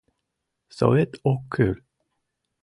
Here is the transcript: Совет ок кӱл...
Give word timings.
Совет 0.77 1.11
ок 1.31 1.41
кӱл... 1.53 1.73